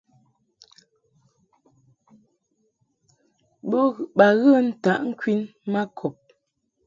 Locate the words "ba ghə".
4.17-4.51